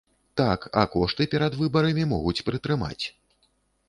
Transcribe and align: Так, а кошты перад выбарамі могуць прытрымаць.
Так, 0.39 0.61
а 0.81 0.85
кошты 0.93 1.27
перад 1.33 1.57
выбарамі 1.59 2.05
могуць 2.13 2.43
прытрымаць. 2.47 3.05